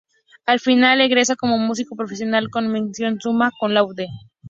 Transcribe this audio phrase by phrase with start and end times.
[0.47, 4.07] Al final egresa como músico profesional con mención summa cum laude.